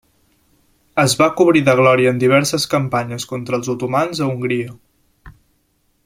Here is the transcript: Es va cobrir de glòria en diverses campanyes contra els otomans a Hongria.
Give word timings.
Es 1.03 1.13
va 1.19 1.27
cobrir 1.41 1.61
de 1.67 1.75
glòria 1.81 2.13
en 2.13 2.21
diverses 2.23 2.65
campanyes 2.73 3.29
contra 3.35 3.59
els 3.61 3.69
otomans 3.77 4.23
a 4.25 4.31
Hongria. 4.33 4.75